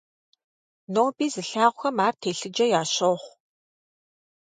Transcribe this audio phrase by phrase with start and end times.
[0.93, 3.17] Ноби зылъагъухэм ар телъыджэ ящохъу.